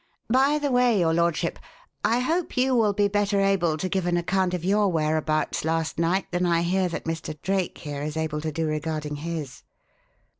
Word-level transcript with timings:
By 0.31 0.57
the 0.57 0.71
way, 0.71 0.99
your 0.99 1.13
lordship, 1.13 1.59
I 2.03 2.21
hope 2.21 2.57
you 2.57 2.73
will 2.73 2.91
be 2.93 3.07
better 3.07 3.39
able 3.39 3.77
to 3.77 3.87
give 3.87 4.07
an 4.07 4.17
account 4.17 4.55
of 4.55 4.65
your 4.65 4.91
whereabouts 4.91 5.63
last 5.63 5.99
night 5.99 6.25
than 6.31 6.43
I 6.43 6.63
hear 6.63 6.89
that 6.89 7.05
Mr. 7.05 7.39
Drake 7.43 7.77
here 7.77 8.01
is 8.01 8.17
able 8.17 8.41
to 8.41 8.51
do 8.51 8.65
regarding 8.65 9.17
his." 9.17 9.61